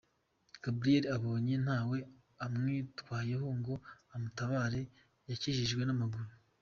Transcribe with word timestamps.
Gabriela 0.63 1.07
abonye 1.17 1.55
ntawe 1.65 1.97
umwitayeho 2.45 3.47
ngo 3.59 3.73
amutabare 4.15 4.81
yakijijwe 5.29 5.81
n’amaguru. 5.85 6.29